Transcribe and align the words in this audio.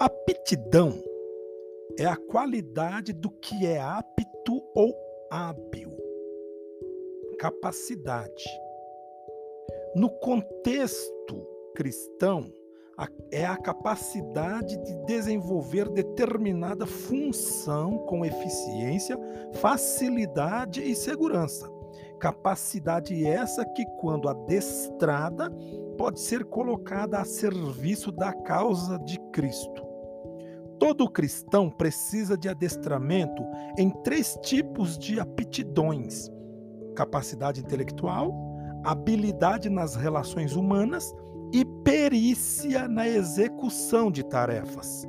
Aptidão 0.00 0.92
é 1.98 2.04
a 2.04 2.16
qualidade 2.16 3.12
do 3.12 3.30
que 3.30 3.66
é 3.66 3.80
apto 3.80 4.62
ou 4.74 4.94
hábil. 5.30 5.90
Capacidade. 7.38 8.44
No 9.94 10.10
contexto 10.10 11.46
cristão, 11.74 12.50
é 13.30 13.44
a 13.44 13.56
capacidade 13.56 14.76
de 14.76 14.94
desenvolver 15.06 15.88
determinada 15.88 16.86
função 16.86 17.98
com 18.06 18.24
eficiência, 18.24 19.18
facilidade 19.54 20.82
e 20.82 20.94
segurança. 20.94 21.68
Capacidade 22.20 23.26
essa 23.26 23.64
que, 23.64 23.84
quando 23.98 24.28
adestrada, 24.28 25.50
pode 25.98 26.20
ser 26.20 26.44
colocada 26.44 27.18
a 27.18 27.24
serviço 27.24 28.10
da 28.12 28.32
causa 28.32 28.98
de 28.98 29.18
Cristo. 29.30 29.83
Todo 30.84 31.08
cristão 31.08 31.70
precisa 31.70 32.36
de 32.36 32.46
adestramento 32.46 33.42
em 33.78 33.88
três 33.88 34.38
tipos 34.42 34.98
de 34.98 35.18
aptidões: 35.18 36.30
capacidade 36.94 37.58
intelectual, 37.58 38.30
habilidade 38.84 39.70
nas 39.70 39.94
relações 39.94 40.54
humanas 40.54 41.10
e 41.54 41.64
perícia 41.82 42.86
na 42.86 43.08
execução 43.08 44.10
de 44.10 44.22
tarefas. 44.24 45.08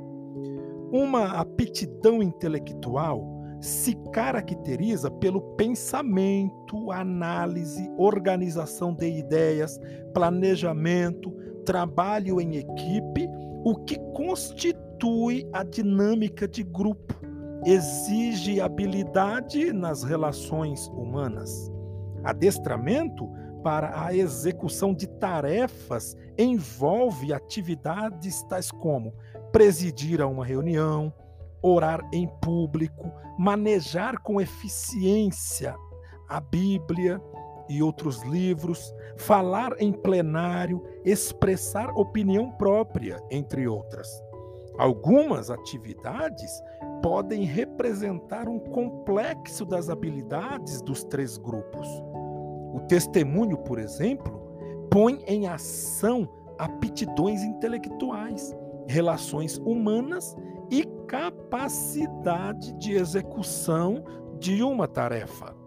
Uma 0.90 1.38
aptidão 1.38 2.22
intelectual 2.22 3.22
se 3.60 3.94
caracteriza 4.14 5.10
pelo 5.10 5.42
pensamento, 5.56 6.90
análise, 6.90 7.86
organização 7.98 8.94
de 8.94 9.10
ideias, 9.10 9.78
planejamento, 10.14 11.30
trabalho 11.66 12.40
em 12.40 12.56
equipe, 12.56 13.28
o 13.66 13.74
que 13.74 13.98
constitui 14.14 15.44
a 15.52 15.64
dinâmica 15.64 16.46
de 16.46 16.62
grupo. 16.62 17.12
Exige 17.64 18.60
habilidade 18.60 19.72
nas 19.72 20.04
relações 20.04 20.86
humanas. 20.90 21.68
Adestramento 22.22 23.28
para 23.64 24.06
a 24.06 24.14
execução 24.14 24.94
de 24.94 25.08
tarefas 25.08 26.16
envolve 26.38 27.32
atividades 27.32 28.40
tais 28.44 28.70
como 28.70 29.12
presidir 29.50 30.20
a 30.20 30.28
uma 30.28 30.44
reunião, 30.44 31.12
orar 31.60 32.08
em 32.12 32.28
público, 32.40 33.10
manejar 33.36 34.18
com 34.18 34.40
eficiência 34.40 35.74
a 36.28 36.38
Bíblia 36.38 37.20
e 37.68 37.82
outros 37.82 38.22
livros, 38.22 38.94
falar 39.16 39.74
em 39.78 39.92
plenário, 39.92 40.82
expressar 41.04 41.90
opinião 41.90 42.50
própria, 42.52 43.20
entre 43.30 43.66
outras. 43.66 44.08
Algumas 44.78 45.50
atividades 45.50 46.50
podem 47.02 47.44
representar 47.44 48.48
um 48.48 48.58
complexo 48.58 49.64
das 49.64 49.88
habilidades 49.88 50.82
dos 50.82 51.02
três 51.04 51.38
grupos. 51.38 51.88
O 52.74 52.80
testemunho, 52.86 53.56
por 53.58 53.78
exemplo, 53.78 54.38
põe 54.90 55.22
em 55.26 55.46
ação 55.46 56.28
aptidões 56.58 57.42
intelectuais, 57.42 58.54
relações 58.86 59.58
humanas 59.58 60.36
e 60.70 60.84
capacidade 61.06 62.72
de 62.74 62.92
execução 62.92 64.04
de 64.38 64.62
uma 64.62 64.86
tarefa. 64.86 65.65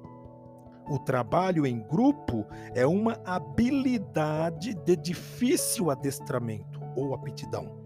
O 0.90 0.98
trabalho 0.98 1.68
em 1.68 1.80
grupo 1.80 2.48
é 2.74 2.86
uma 2.86 3.20
habilidade 3.24 4.74
de 4.74 4.96
difícil 4.96 5.92
adestramento 5.92 6.82
ou 6.96 7.14
aptidão, 7.14 7.84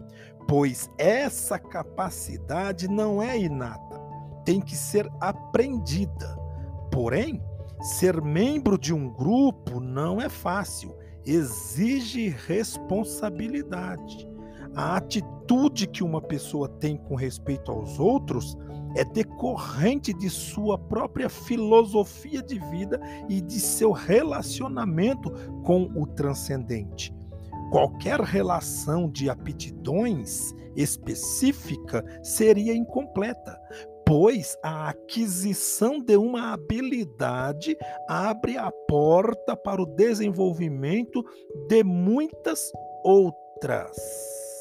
pois 0.48 0.90
essa 0.96 1.58
capacidade 1.58 2.88
não 2.88 3.22
é 3.22 3.38
inata, 3.38 4.00
tem 4.44 4.60
que 4.60 4.74
ser 4.74 5.06
aprendida. 5.20 6.34
Porém, 6.90 7.42
ser 7.82 8.22
membro 8.22 8.78
de 8.78 8.94
um 8.94 9.10
grupo 9.10 9.80
não 9.80 10.18
é 10.20 10.30
fácil, 10.30 10.96
exige 11.26 12.28
responsabilidade. 12.46 14.33
A 14.76 14.96
atitude 14.96 15.86
que 15.86 16.02
uma 16.02 16.20
pessoa 16.20 16.68
tem 16.68 16.96
com 16.96 17.14
respeito 17.14 17.70
aos 17.70 17.98
outros 18.00 18.56
é 18.96 19.04
decorrente 19.04 20.12
de 20.14 20.30
sua 20.30 20.78
própria 20.78 21.28
filosofia 21.28 22.42
de 22.42 22.58
vida 22.70 23.00
e 23.28 23.40
de 23.40 23.60
seu 23.60 23.92
relacionamento 23.92 25.30
com 25.64 25.84
o 25.96 26.06
transcendente. 26.06 27.14
Qualquer 27.70 28.20
relação 28.20 29.08
de 29.08 29.28
aptidões 29.28 30.54
específica 30.76 32.04
seria 32.22 32.74
incompleta, 32.74 33.58
pois 34.06 34.56
a 34.62 34.90
aquisição 34.90 35.98
de 35.98 36.16
uma 36.16 36.52
habilidade 36.52 37.76
abre 38.08 38.56
a 38.56 38.70
porta 38.88 39.56
para 39.56 39.82
o 39.82 39.86
desenvolvimento 39.86 41.24
de 41.68 41.82
muitas 41.82 42.70
outras. 43.02 44.53